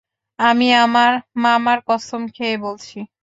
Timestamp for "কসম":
1.87-2.21